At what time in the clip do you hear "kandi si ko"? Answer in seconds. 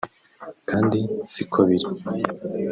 0.69-1.59